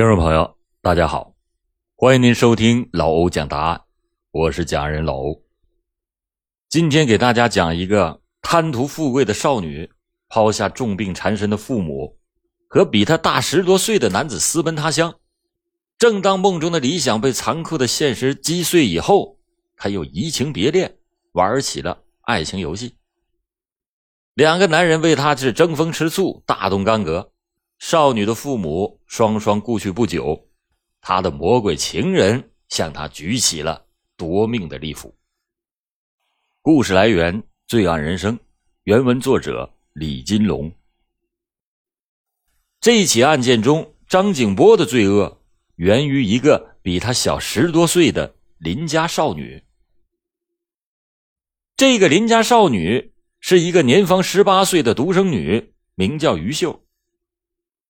[0.00, 1.34] 听众朋友，大家好，
[1.94, 3.82] 欢迎您收听老欧讲答案，
[4.30, 5.42] 我是讲人老欧。
[6.70, 9.90] 今天给大家讲一个贪图富贵的少女
[10.26, 12.18] 抛下重病缠身的父母，
[12.66, 15.14] 和比她大十多岁的男子私奔他乡。
[15.98, 19.36] 正当梦中的理想被残酷的现实击碎以后，
[19.76, 20.96] 他又移情别恋，
[21.32, 22.96] 玩起了爱情游戏。
[24.32, 27.29] 两个男人为他是争风吃醋，大动干戈。
[27.80, 30.50] 少女的父母双双故去不久，
[31.00, 33.86] 她的魔鬼情人向她举起了
[34.18, 35.16] 夺命的利斧。
[36.60, 38.36] 故事来源：《罪案人生》，
[38.84, 40.70] 原文作者李金龙。
[42.82, 45.40] 这起案件中，张景波的罪恶
[45.76, 49.64] 源于一个比他小十多岁的邻家少女。
[51.78, 56.84] 这个邻家少女是一个年方十八岁的独生女，名叫于秀。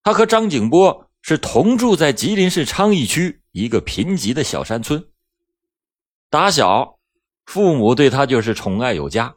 [0.02, 5.06] 他和张景波是同住在吉林市昌邑区一个贫瘠的小山村。
[6.30, 6.98] 打小，
[7.44, 9.34] 父母对他就是宠爱有加。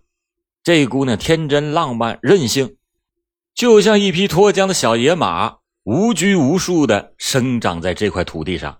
[0.63, 2.77] 这姑娘天真浪漫、任性，
[3.53, 8.79] 就像一匹脱缰的小野马，无拘无束的生长在这块土地上。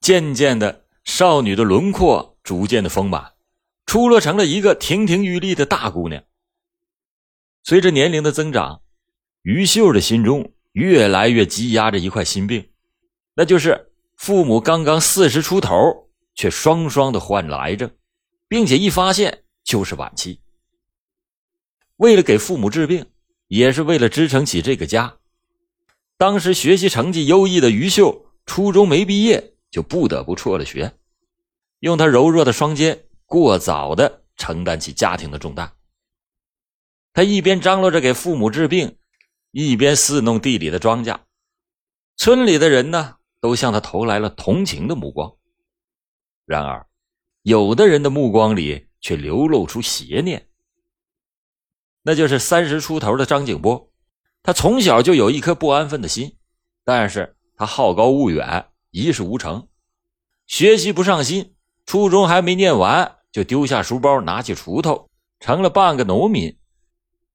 [0.00, 3.34] 渐渐的，少女的轮廓逐渐的丰满，
[3.84, 6.24] 出落成了一个亭亭玉立的大姑娘。
[7.64, 8.80] 随着年龄的增长。
[9.42, 12.68] 于秀的心中越来越积压着一块心病，
[13.34, 17.90] 那就是父母刚刚四十出头，却双双的患了癌症，
[18.48, 20.40] 并且一发现就是晚期。
[21.96, 23.06] 为了给父母治病，
[23.46, 25.16] 也是为了支撑起这个家，
[26.16, 30.92] 当时学习成绩优异的于秀，初中没毕业就不得不辍了学，
[31.78, 35.72] 用他柔弱的双肩，过早的承担起家庭的重担。
[37.14, 38.97] 他一边张罗着给父母治病。
[39.50, 41.18] 一边伺弄地里的庄稼，
[42.16, 45.34] 村里的人呢都向他投来了同情的目光。
[46.44, 46.86] 然而，
[47.42, 50.48] 有的人的目光里却流露出邪念。
[52.02, 53.90] 那就是三十出头的张景波，
[54.42, 56.36] 他从小就有一颗不安分的心，
[56.84, 59.68] 但是他好高骛远，一事无成，
[60.46, 61.54] 学习不上心，
[61.86, 66.58] 初中还没念完就丢下书包，拿起锄头，成了半个农民。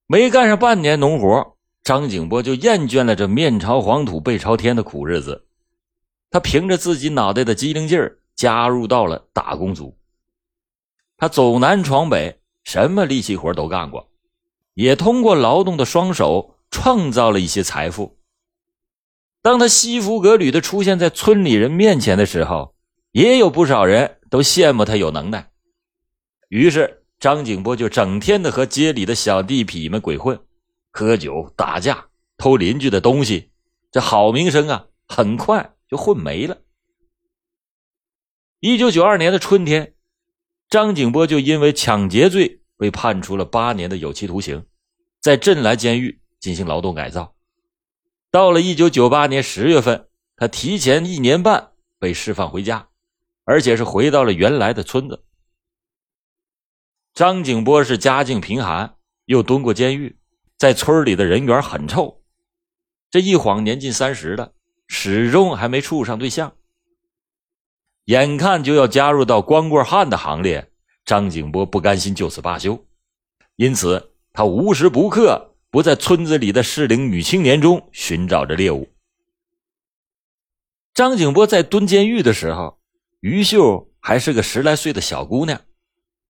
[0.06, 1.58] 没干上半年农活。
[1.84, 5.46] 张景波就厌倦了这面朝黄土背朝天的苦日子，
[6.30, 9.98] 他凭着自己脑袋的机灵劲儿加入到了打工族。
[11.18, 14.10] 他走南闯北，什么力气活都干过，
[14.76, 18.18] 也通过劳动的双手创造了一些财富。
[19.42, 22.76] 当他西服革履的出现在村里人面前的时候，
[23.12, 25.52] 也有不少人都羡慕他有能耐。
[26.48, 30.40] 于是张景波就整天的和街里的小地痞们鬼混。
[30.94, 33.50] 喝酒打架偷邻居的东西，
[33.92, 36.62] 这好名声啊，很快就混没了。
[38.60, 39.96] 一九九二年的春天，
[40.70, 44.68] 张景波就因为抢劫罪被判处了八年的有期徒刑，
[45.20, 47.36] 在镇来监狱进行劳动改造。
[48.30, 52.90] 到了一九九八年十月份，他提前一年半被释放回家，
[53.46, 55.26] 而且是回到了原来的村子。
[57.16, 60.20] 张景波是家境贫寒，又蹲过监狱。
[60.64, 62.24] 在村里的人缘很臭，
[63.12, 64.54] 这一晃年近三十了，
[64.88, 66.54] 始终还没处上对象。
[68.06, 70.72] 眼看就要加入到光棍汉的行列，
[71.04, 72.82] 张景波不甘心就此罢休，
[73.58, 78.88] 因此他无时不刻不在村子里的适龄女青年中寻找着猎物。
[80.94, 82.80] 张景波在蹲监狱的时候，
[83.20, 85.60] 于秀还是个十来岁的小姑娘，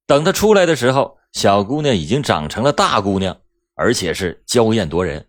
[0.07, 3.39] 等他出来的时候，小姑娘已经长成了大姑娘。
[3.75, 5.28] 而且是娇艳夺人，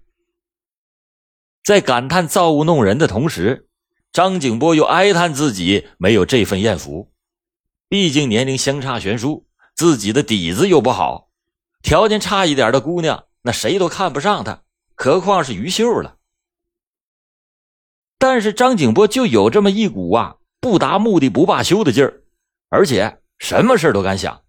[1.65, 3.69] 在感叹造物弄人的同时，
[4.13, 7.11] 张景波又哀叹自己没有这份艳福。
[7.89, 11.31] 毕竟年龄相差悬殊，自己的底子又不好，
[11.83, 14.63] 条件差一点的姑娘，那谁都看不上她，
[14.95, 16.19] 何况是于秀了。
[18.19, 22.23] 但是张景波就有这么一股啊不达目的不罢休的劲儿，
[22.69, 24.44] 而且什么事都敢想。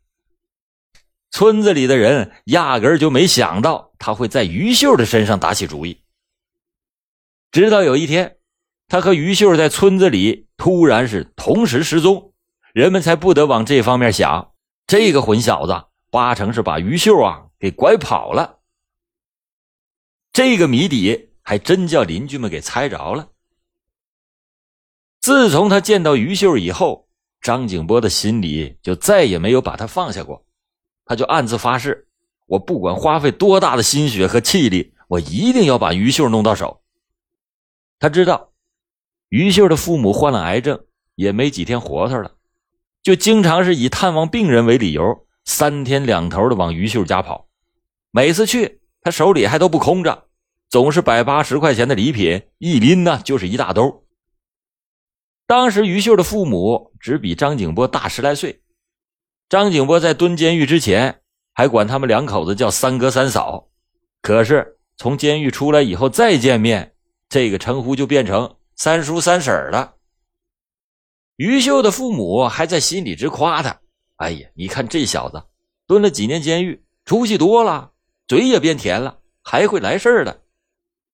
[1.36, 6.00] 村子里的人压根就没想到他会在于秀的身上打起主意。
[7.52, 8.38] 直到有一天，
[8.88, 12.32] 他和于秀在村子里突然是同时失踪，
[12.72, 14.54] 人们才不得往这方面想。
[14.88, 18.60] 这个混小子八成是把于秀啊给拐跑了。
[20.32, 23.28] 这个谜底还真叫邻居们给猜着了。
[25.20, 27.10] 自从他见到于秀以后，
[27.42, 30.45] 张景波的心里就再也没有把他放下过。
[31.06, 32.08] 他就暗自发誓，
[32.48, 36.82] 我不管花费多大的心血和气力，我一定要把于秀弄到手。
[38.00, 38.52] 他知道，
[39.30, 40.84] 于秀的父母患了癌症，
[41.16, 42.34] 也没几天活头了，
[43.02, 47.48] 就经常是以探望病人为理由，三天两头的往于秀家跑。
[48.12, 50.26] 每次去，他手里还都不空着，
[50.70, 54.06] 总是百八十块钱的礼品，一拎呢就是一大兜。
[55.48, 58.62] 当时于秀的父母只比张景波大十来岁，
[59.48, 61.22] 张景波在蹲监狱之前
[61.54, 63.70] 还管他们两口子叫三哥三嫂，
[64.22, 66.96] 可是从监狱出来以后再见面，
[67.30, 69.96] 这个称呼就变成三叔三婶了。
[71.36, 73.80] 于秀的父母还在心里直夸他
[74.18, 75.44] ：“哎呀，你看这小子
[75.86, 77.92] 蹲了几年监狱，出息多了，
[78.28, 80.42] 嘴也变甜了，还会来事儿的。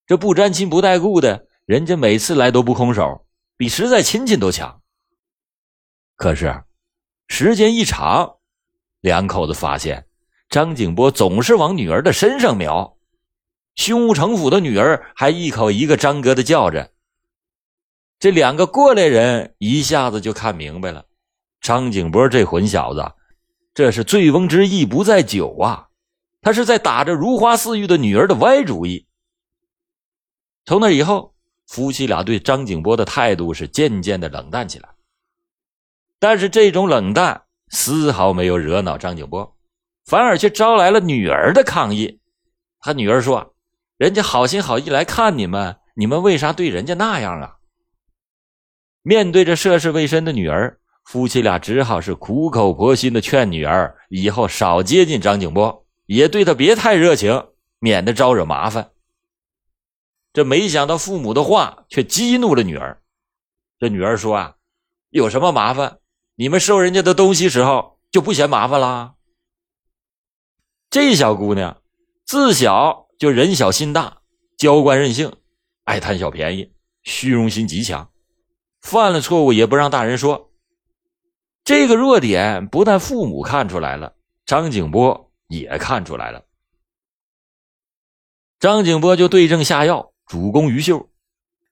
[0.06, 3.26] 这不沾亲不带故的，人家每次来都不空手。”
[3.58, 4.82] 比实在亲戚都强。
[6.16, 6.64] 可是，
[7.32, 8.40] 时间一长，
[9.00, 10.06] 两口子发现
[10.50, 12.98] 张景波总是往女儿的身上瞄，
[13.76, 16.92] 胸无城府的女儿还一口一个张哥的叫着。
[18.20, 21.06] 这两个过来人一下子就看明白了，
[21.62, 23.14] 张景波这混小子，
[23.74, 25.88] 这是醉翁之意不在酒啊，
[26.42, 29.08] 他是在打着如花似玉的女儿的歪主意。
[30.66, 31.34] 从那以后。
[31.68, 34.90] 夫妻俩对张景波的态度是渐渐的冷淡起来，
[36.22, 39.58] 但是这种冷淡丝毫没有惹恼张景波，
[40.06, 42.20] 反而却招来了女儿的抗议。
[42.80, 43.56] 他女儿说
[43.98, 47.56] ：“人家好心好意来看你们，你们为啥对人家那样啊？”
[49.02, 57.48] 面对着涉世未深的女儿，夫妻俩只好是苦口婆心的劝女儿以后少接近张景波，也对他别太热情，
[57.80, 58.92] 免得招惹麻烦。
[60.34, 63.02] 这没想到父母的话却激怒了女儿。
[63.80, 64.56] 这女儿说：“啊，
[65.10, 65.98] 有什么麻烦？
[66.36, 69.16] 你们收人家的东西时候就不嫌麻烦啦？”
[70.90, 71.82] 这小姑娘
[72.26, 74.22] 自小就人小心大，
[74.58, 75.34] 娇惯任性，
[75.84, 76.72] 爱贪小便宜，
[77.04, 78.12] 虚荣心极强，
[78.82, 80.52] 犯了错误也不让大人说。
[81.64, 86.46] 这个弱点不但父母看出来了，张景波也看出来了。
[88.60, 90.12] 张景波就对症下药。
[90.28, 91.10] 主攻于秀，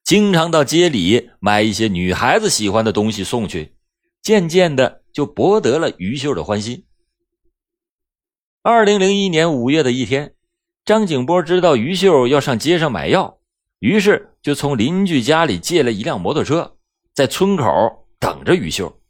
[0.04, 3.74] 经常到街里买一些女孩子喜欢的东西送去，
[4.22, 6.86] 渐渐的就博得了于秀的欢心。
[8.62, 10.34] 二零零一年五月的一天，
[10.84, 13.38] 张景波知道于秀要上街上买药，
[13.78, 16.76] 于是就从邻居家里借了一辆摩托车，
[17.14, 17.64] 在村口
[18.18, 19.00] 等着于秀。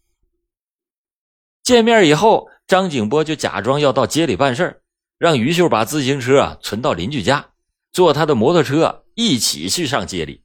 [1.63, 4.83] 见面以后，张景波就假装要到街里办事
[5.19, 7.53] 让于秀把自行车啊存到邻居家，
[7.93, 9.05] 坐他的摩托车。
[9.17, 10.45] 一起去上街里。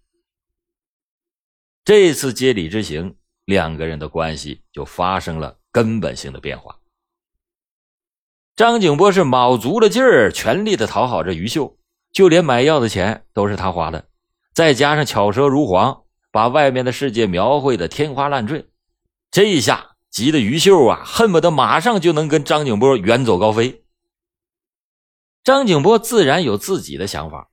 [1.85, 3.15] 这次街里之行，
[3.45, 6.77] 两个人的关系就发生了根本性的变化。
[8.56, 11.77] 张景波是卯足了劲儿，全力的讨好着于秀，
[12.12, 14.07] 就连买药的钱都是他花的，
[14.53, 18.69] 再加上巧舌如簧，把外面的世界描绘的天花乱坠。
[19.30, 23.83] 这一下急得于秀啊，恨不得马上就能跟张景波远走高飞。
[25.44, 27.50] 张景波自然有自己的想法。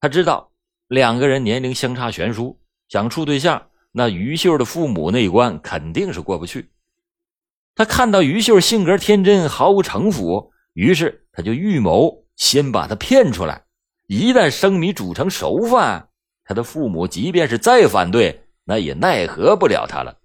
[0.00, 0.52] 他知道
[0.86, 2.58] 两个人年龄相差悬殊，
[2.88, 6.70] 想处对象，那于秀的父母那一关肯定是过不去。
[7.74, 13.64] 他看到于秀性格天真，毫无城府，于是他就预谋先把她骗出来。
[14.06, 16.08] 一旦生米煮成熟饭，
[16.44, 20.18] 他的父母即便是再反对，那也奈何不了他了。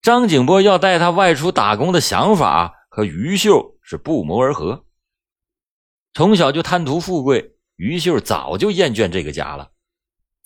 [0.00, 4.84] 张景波要带他外出打工的想法和于秀是不谋而合。
[6.14, 9.71] 从小就贪图富贵，于秀早就厌倦这个家了。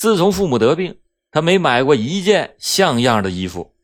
[0.07, 1.01] 自从父母得病，
[1.33, 3.75] 他没买过一件像样的衣服。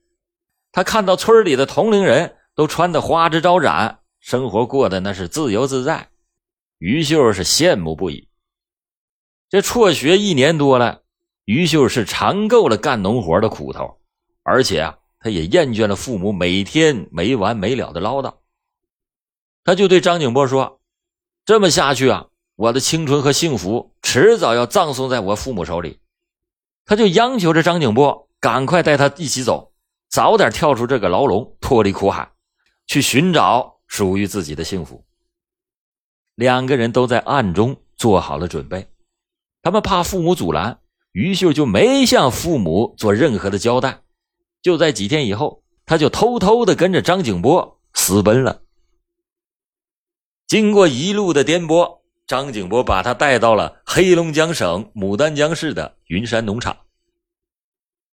[0.70, 6.10] 他看到村里的同龄人都穿得花枝招展，生活过得那是自由自在，
[6.78, 8.28] 于秀是羡慕不已。
[9.48, 11.02] 这辍学一年多了，
[11.44, 13.98] 于秀是尝够了干农活的苦头，
[14.44, 18.32] 而且啊，他也厌倦了父母每天没完没了的唠叨。
[19.64, 20.80] 他就对张景波说。
[21.44, 25.98] 这么下去啊，我的青春和幸福迟早要葬送在我父母手里。
[26.84, 29.72] 他就央求着张景波赶快带他一起走，
[30.10, 32.32] 早点跳出这个牢笼，脱离苦海，
[32.86, 35.04] 去寻找属于自己的幸福。
[36.34, 38.88] 两个人都在暗中做好了准备，
[39.62, 40.80] 他们怕父母阻拦，
[41.12, 44.02] 于秀就没向父母做任何的交代。
[44.60, 48.62] 就在几天以后，他就偷偷的跟着张景波私奔了。
[50.46, 56.76] 经过一路的颠簸，张景波把他带到了黑龙江省牡丹江市的云山农场。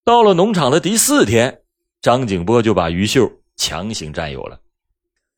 [0.05, 1.63] 到了农场的第四天，
[2.01, 4.61] 张景波就把于秀强行占有了，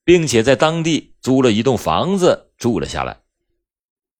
[0.05, 3.21] 并且在当地租了一栋房子住了下来。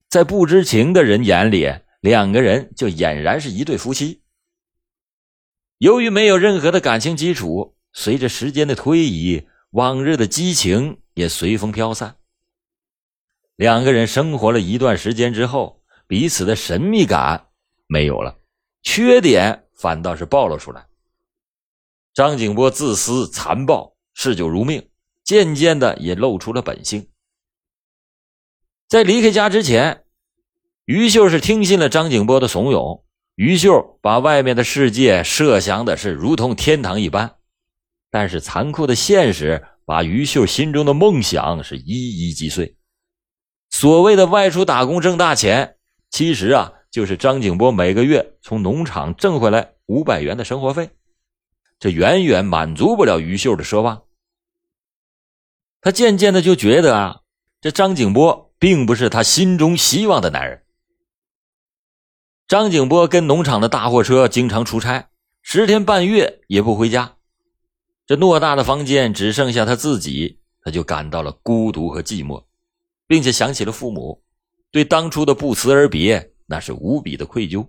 [0.09, 4.23] 在不知情的人眼里，两个人就俨然是一对夫妻。
[5.77, 12.17] 由于没有任何的感情基础，随着时间的推移，往日的激情也随风飘散。
[13.59, 17.49] 两个人生活了一段时间之后，彼此的神秘感
[17.89, 18.39] 没有了，
[18.85, 20.87] 缺点反倒是暴露出来。
[22.15, 24.89] 张景波自私残暴，嗜酒如命，
[25.25, 27.09] 渐渐的也露出了本性。
[28.87, 30.05] 在离开家之前，
[30.85, 33.03] 于秀是听信了张景波的怂恿。
[33.35, 37.35] 于秀把外面的世界设想的是如同天堂一般，
[38.09, 42.78] 但是残酷的现实把于秀心中的梦想是一一击碎。
[43.81, 45.77] 所谓的外出打工挣大钱，
[46.11, 50.91] 其实啊就是张景波每个月从农场挣回来五百元的生活费，
[51.79, 54.03] 这远远满足不了于秀的奢望。
[55.81, 57.21] 他渐渐的就觉得啊，
[57.61, 60.65] 这张景波并不是他心中希望的男人。
[62.49, 67.15] 张景波跟农场的大货车经常出差，十天半月也不回家。
[68.09, 72.43] 这偌大的房间只剩下他自己，他就感到了孤独和寂寞，
[73.09, 74.23] 并且想起了父母，
[74.71, 77.69] 对当初的不辞而别那是无比的愧疚。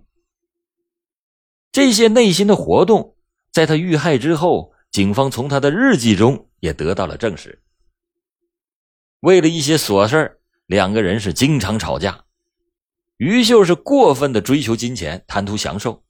[1.72, 3.16] 这些内心的活动，
[3.52, 7.64] 在他遇害之后，警方从他的日记中也得到了证实。
[9.22, 12.26] 为了一些琐事两个人是经常吵架。
[13.18, 16.04] 于秀是过分的追求金钱，贪图享受，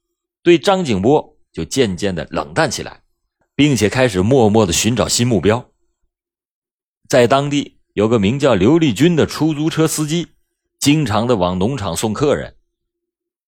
[0.44, 3.02] 对张景波就渐渐的冷淡起来，
[3.56, 5.72] 并且开始默默的寻找新目标。
[7.08, 10.28] 在当地有个名叫刘立军的出租车司机，
[10.78, 12.54] 经常的往农场送客人，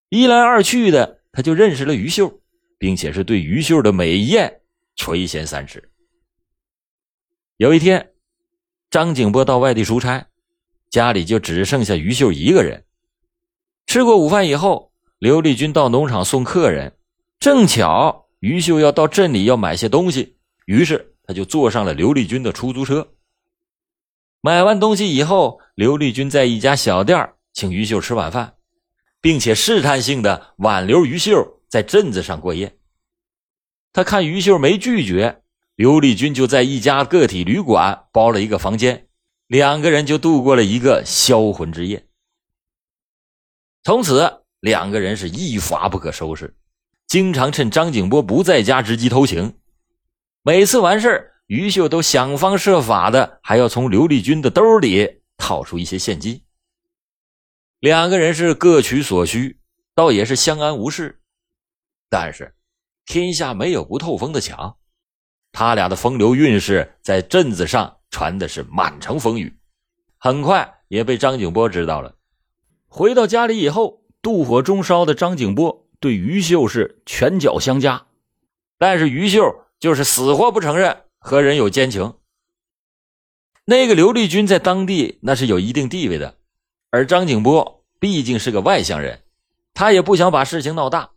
[0.08, 2.40] 一来二去的，他就认识了于秀，
[2.76, 4.60] 并且是对于秀的美艳
[4.96, 5.90] 垂涎三尺。
[7.56, 8.10] 有一天，
[8.90, 10.26] 张景波到外地出差，
[10.90, 12.84] 家里就只剩下于秀一个人。
[13.86, 16.96] 吃过午饭以后，刘立军到农场送客人，
[17.38, 23.06] 正巧于秀要到镇里要买些东西，于是他就坐上了刘立军的出租车。
[24.44, 28.56] 买完东西以后，刘立军在一家小店请于秀吃晚饭，
[29.20, 32.76] 并且试探性的挽留于秀在镇子上过夜。
[33.92, 35.42] 他看于秀没拒绝，
[35.76, 39.06] 刘立军就在一家个体旅馆包了一个房间，
[39.46, 42.04] 两个人就度过了一个销魂之夜。
[43.84, 46.56] 从此，两个人是一发不可收拾，
[47.06, 49.54] 经常趁张景波不在家之机偷情。
[50.42, 56.40] 每次完事于秀都想方设法的，还要从刘丽君的兜里套出一些现金。
[57.78, 59.60] 两个人是各取所需，
[59.94, 61.20] 倒也是相安无事。
[62.08, 62.54] 但是，
[63.04, 64.78] 天下没有不透风的墙，
[65.52, 69.54] 他俩的风流韵事在镇子上传的是满城风雨，
[70.16, 72.16] 很快也被张景波知道了。
[72.88, 78.06] 回到家里以后，妒火中烧的张景波对于秀是拳脚相加，
[78.78, 82.14] 但是于秀就是死活不承认和人有奸情。
[83.64, 86.36] 那个刘立军在当地那是有一定地位的，
[86.90, 89.22] 而张景波毕竟是个外乡人，
[89.72, 91.12] 他也不想把事情闹大，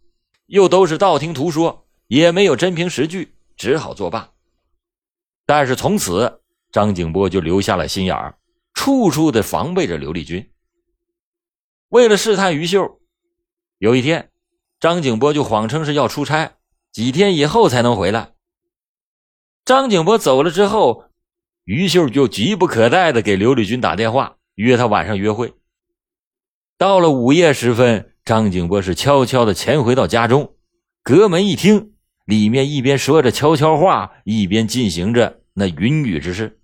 [0.45, 4.31] 又都是道听途说，也没有真凭实据，只好作罢。
[5.47, 8.37] 但是从此，张景波就留下了心眼儿，
[8.75, 10.51] 处处的防备着刘立军。
[11.89, 12.99] 为了试探于秀，
[13.79, 14.31] 有一天，
[14.79, 16.57] 张景波就谎称是要出差，
[16.91, 18.34] 几天以后才能回来。
[19.65, 21.05] 张景波走了之后，
[21.63, 25.55] 于秀就急不可待的给刘立军打电话，约他晚上约会。
[26.77, 30.53] 到了午夜时分，张景波是悄悄的潜回到家中，
[31.01, 31.93] 隔门一听，
[32.25, 36.59] 里面一边说着悄悄话，一边进行着那云雨之事。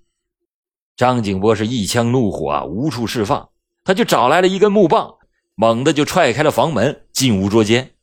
[0.96, 3.50] 张景波是一腔怒火啊无处释放。
[3.84, 5.16] 他就找来了一根木棒，
[5.56, 7.96] 猛地就踹开了房门，进屋捉奸。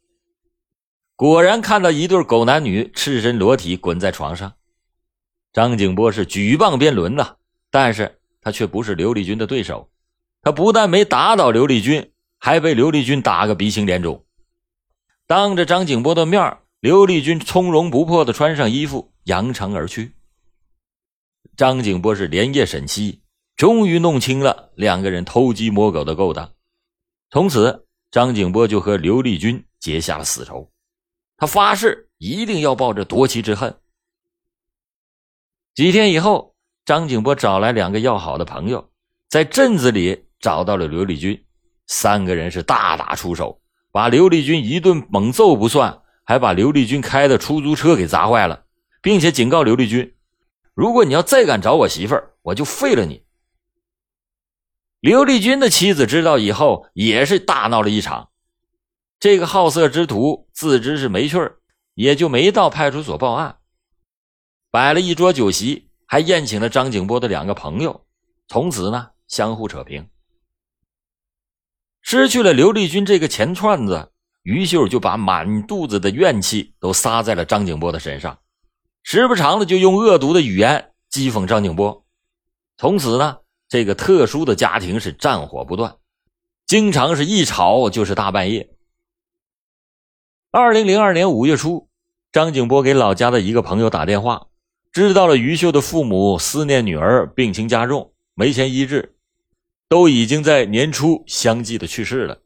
[1.15, 4.55] 果然看到一对狗男女赤身裸体滚在床上。
[5.53, 7.37] 张景波是举棒鞭轮呐，
[7.71, 9.91] 但是他却不是刘立军的对手。
[10.43, 14.25] 他不但没打倒刘立军，还被刘立军打个鼻青脸肿。
[15.27, 20.13] 当着张景波的面，刘立军从容不迫的穿上衣服，扬长而去。
[21.57, 23.23] 张景波是连夜审妻。
[23.57, 26.53] 终于弄清了两个人偷鸡摸狗的勾当，
[27.29, 30.71] 从此张景波就和刘立军结下了死仇，
[31.37, 33.77] 他发誓一定要报这夺妻之恨。
[35.79, 38.91] 几天以后，张景波找来两个要好的朋友，
[39.29, 41.41] 在镇子里找到了刘立军，
[41.87, 43.61] 三个人是大打出手，
[43.93, 48.65] 把刘立军一顿猛揍不算，还把刘立军开的出租车给砸坏了，
[49.01, 50.17] 并且警告刘立军，
[50.75, 53.23] 如果你要再敢找我媳妇儿，我就废了你。
[54.99, 58.31] 刘立军的妻子知道以后，也是大闹了一场。
[59.21, 61.59] 这个好色之徒自知是没趣儿，
[61.95, 63.59] 也就没到派出所报案。
[64.71, 68.05] 摆了一桌酒席，还宴请了张景波的两个朋友，
[68.49, 70.09] 从此呢相互扯平。
[72.01, 78.39] 失去了刘丽君这个钱串子，于秀就把满肚子的怨气都撒在了张景波的身上，
[79.03, 82.05] 时不常的就用恶毒的语言讥讽张景波。
[82.77, 85.97] 从此呢，这个特殊的家庭是战火不断，
[86.67, 88.71] 经常是一吵就是大半夜。
[90.51, 91.89] 二零零二年五月初，
[92.33, 94.48] 张景波给老家的一个朋友打电话，
[94.99, 99.15] 知道了于秀的父母思念女儿，病情加重，没钱医治。
[99.87, 102.43] 都已经在年初相继的去世了。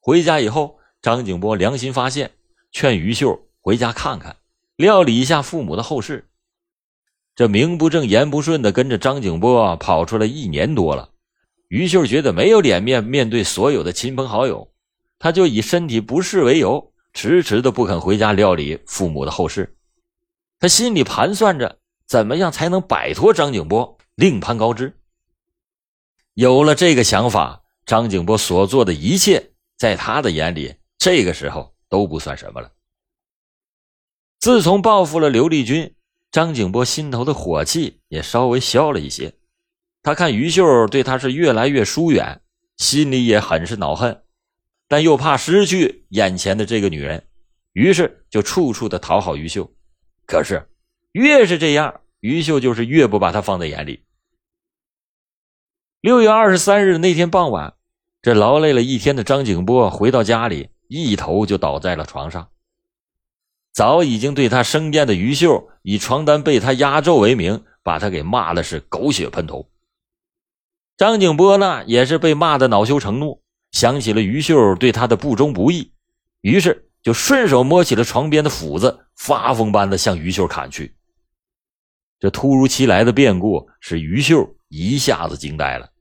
[0.00, 2.32] 回家以后，张景波良心发现，
[2.72, 4.38] 劝于秀回家看看，
[4.74, 6.28] 料理一下父母的后事。
[7.36, 11.10] 这名不正言不顺的跟着张景波跑出来一年多了，
[11.68, 14.68] 于秀觉得没有脸面面对所有的亲朋好友，
[15.20, 19.76] 他就以身体不适为由，迟迟的不肯回家料理父母的后事。
[20.60, 24.98] 他心里盘算着怎么样才能摆脱张景波，另攀高枝。
[26.34, 32.72] 有了这个想法，张景波所做的一切，在他的眼里，这个时候都不算什么了。
[34.40, 35.94] 自从报复了刘丽君，
[36.30, 39.34] 张景波心头的火气也稍微消了一些。
[40.02, 42.40] 他看于秀对他是越来越疏远，
[42.76, 44.22] 心里也很是恼恨，
[44.86, 47.28] 但又怕失去眼前的这个女人，
[47.72, 49.70] 于是就处处的讨好于秀。
[50.28, 50.68] 可是，
[51.12, 54.04] 越是这样，于秀就是越不把他放在眼里。
[56.02, 57.72] 六月二十三日那天傍晚，
[58.20, 62.50] 这劳累了一天的张景波回到家里，一头就倒在了床上。
[63.72, 69.70] 早已经对他生厌的于秀，以床单被他压皱为名，把他给骂的是狗血喷头。
[70.98, 73.40] 张景波呢，也是被骂的恼羞成怒，
[73.72, 75.92] 想起了于秀对他的不忠不义，
[76.42, 80.94] 于是就顺手摸起了床边的斧子，发疯般的向于秀砍去。
[82.18, 84.54] 这突如其来的变故使于秀。
[84.70, 85.92] 一下子惊呆了，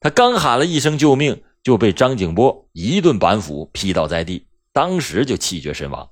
[0.00, 6.10] 他刚喊了一声救命，就被张景波一顿板斧劈倒在地，当时就气绝身亡。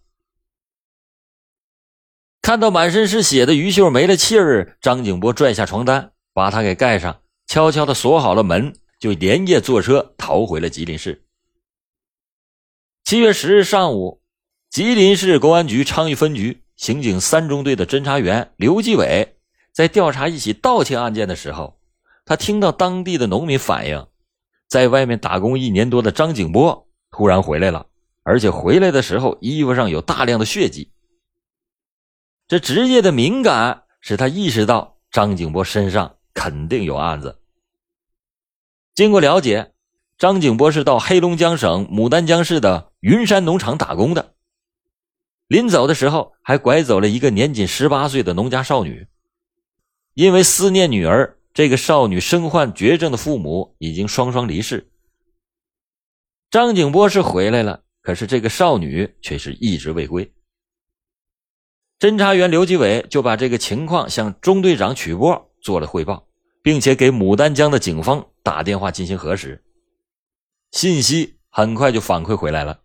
[2.41, 11.26] 看到满身是血的于秀没了气儿，张景波拽下床单，把他给盖上，悄悄的锁好了门，就连夜坐车逃回了吉林市。
[13.07, 14.21] 七月十日上午，
[14.69, 19.37] 吉林市公安局昌邑分局刑警三中队的侦查员刘继伟。
[19.73, 21.79] 在调查一起盗窃案件的时候，
[22.25, 24.09] 他听到当地的农民反映，
[24.67, 27.87] 在外面打工一年多的张景波突然回来了，
[28.25, 30.91] 而且回来的时候衣服上有大量的血迹。
[32.49, 37.39] 这职业的敏感使他意识到张景波身上肯定有案子。
[38.97, 39.75] 经过了解，
[40.19, 44.35] 张景波是到黑龙江省牡丹江市的云山农场打工的，
[45.47, 49.07] 临走的时候还拐走了一个年仅十八岁的农家少女。
[50.15, 54.91] 因为思念女儿，这个少女身患绝症的父母已经双双离世。
[56.51, 60.33] 张景波是回来了，可是这个少女却是一直未归。
[61.99, 66.27] 侦查员刘继伟就把这个情况向中队长曲波做了汇报，
[66.63, 69.63] 并且给牡丹江的警方打电话进行核实。
[70.77, 72.83] 信息很快就反馈回来了：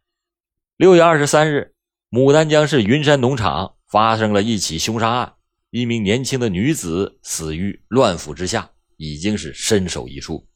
[0.77, 1.73] 六月二十三日，
[2.09, 5.33] 牡丹江市云山农场发生了一起凶杀案。
[5.71, 10.47] 一名年轻的女子死于乱斧之下，已经是身首异处。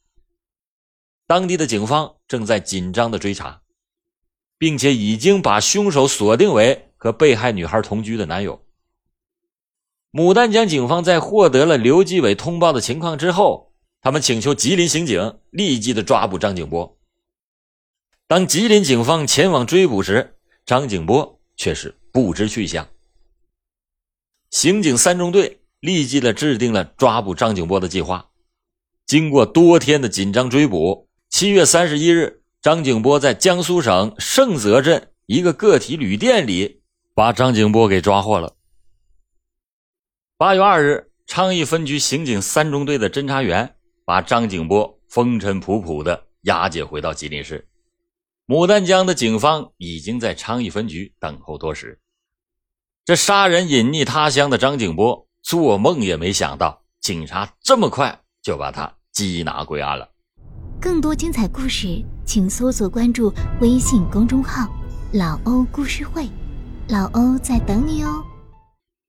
[1.26, 3.60] 当地的警方正在紧张的追查，
[4.56, 8.64] 并且已经把凶手锁定为和被害女孩同居的男友。
[10.10, 16.95] 牡丹江警方在获得了刘继伟通报的情况之后，他们请求吉林刑警立即的抓捕张景波。
[18.28, 20.34] 当吉林警方前往追捕时，
[20.64, 22.88] 张景波却是不知去向。
[24.50, 28.30] 刑警三中队立即的制定了抓捕张景波的计划。
[29.06, 36.82] 经过多天的紧张追捕，七月三十一日，张景波在江苏省盛泽镇一个个体旅店里
[37.14, 38.56] 把张景波给抓获了。
[40.36, 47.68] 八月二日，昌邑分局刑警三中队的侦查员把张景波风尘仆仆的押解回到吉林市。
[48.46, 52.00] 牡丹江的警方已经在昌邑分局等候多时。
[53.04, 60.08] 这杀人隐匿他乡的张景波，做梦也没想到，警察这么快就把他缉拿归案了。
[60.80, 64.72] 更多精彩故事，请搜索关注微信公众号
[65.12, 66.28] “老欧故事会”，
[66.88, 68.24] 老欧在等你哦。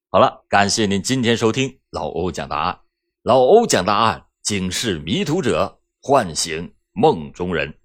[0.10, 2.80] 好了，感谢您今天收听老欧讲答案。
[3.21, 7.78] 老欧讲答案，警示迷途者，唤醒梦中人。